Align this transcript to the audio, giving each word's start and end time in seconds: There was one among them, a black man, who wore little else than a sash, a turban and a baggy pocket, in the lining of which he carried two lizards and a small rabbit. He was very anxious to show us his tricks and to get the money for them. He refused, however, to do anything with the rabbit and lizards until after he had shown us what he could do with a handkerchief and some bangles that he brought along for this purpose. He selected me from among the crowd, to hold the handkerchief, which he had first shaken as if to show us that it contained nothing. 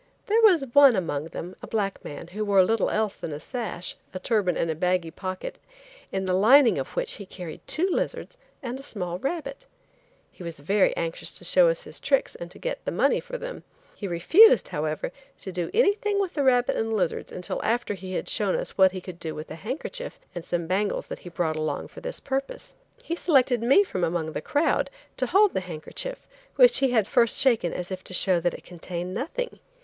There 0.25 0.41
was 0.41 0.65
one 0.73 0.95
among 0.95 1.25
them, 1.25 1.55
a 1.61 1.67
black 1.67 2.03
man, 2.03 2.29
who 2.29 2.43
wore 2.43 2.63
little 2.63 2.89
else 2.89 3.13
than 3.15 3.31
a 3.31 3.39
sash, 3.39 3.95
a 4.15 4.19
turban 4.19 4.57
and 4.57 4.71
a 4.71 4.75
baggy 4.75 5.11
pocket, 5.11 5.59
in 6.11 6.25
the 6.25 6.33
lining 6.33 6.79
of 6.79 6.95
which 6.95 7.13
he 7.17 7.25
carried 7.27 7.61
two 7.67 7.87
lizards 7.87 8.35
and 8.63 8.79
a 8.79 8.81
small 8.81 9.19
rabbit. 9.19 9.67
He 10.31 10.41
was 10.41 10.57
very 10.59 10.97
anxious 10.97 11.31
to 11.33 11.43
show 11.45 11.69
us 11.69 11.83
his 11.83 11.99
tricks 11.99 12.33
and 12.33 12.49
to 12.49 12.57
get 12.57 12.83
the 12.83 12.91
money 12.91 13.19
for 13.19 13.37
them. 13.37 13.63
He 13.93 14.07
refused, 14.07 14.69
however, 14.69 15.11
to 15.37 15.51
do 15.51 15.69
anything 15.71 16.19
with 16.19 16.33
the 16.33 16.41
rabbit 16.41 16.75
and 16.75 16.91
lizards 16.91 17.31
until 17.31 17.63
after 17.63 17.93
he 17.93 18.13
had 18.13 18.27
shown 18.27 18.55
us 18.55 18.79
what 18.79 18.93
he 18.93 19.01
could 19.01 19.19
do 19.19 19.35
with 19.35 19.51
a 19.51 19.55
handkerchief 19.55 20.19
and 20.33 20.43
some 20.43 20.65
bangles 20.65 21.05
that 21.05 21.19
he 21.19 21.29
brought 21.29 21.55
along 21.55 21.89
for 21.89 22.01
this 22.01 22.19
purpose. 22.19 22.73
He 23.03 23.15
selected 23.15 23.61
me 23.61 23.83
from 23.83 24.03
among 24.03 24.31
the 24.31 24.41
crowd, 24.41 24.89
to 25.17 25.27
hold 25.27 25.53
the 25.53 25.59
handkerchief, 25.61 26.25
which 26.55 26.79
he 26.79 26.89
had 26.89 27.05
first 27.05 27.37
shaken 27.37 27.71
as 27.71 27.91
if 27.91 28.03
to 28.05 28.15
show 28.15 28.37
us 28.37 28.43
that 28.45 28.55
it 28.55 28.63
contained 28.63 29.13
nothing. 29.13 29.59